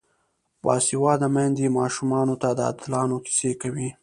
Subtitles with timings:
[0.63, 3.89] باسواده میندې ماشومانو ته د اتلانو کیسې کوي.